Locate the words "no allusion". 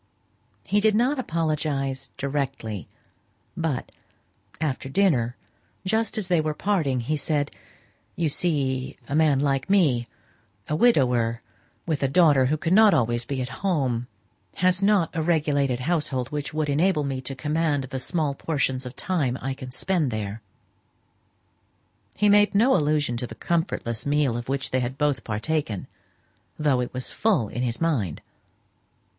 22.55-23.17